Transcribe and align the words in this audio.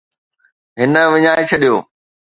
هن 0.79 0.93
وڃائي 1.11 1.43
ڇڏيو 1.49 1.75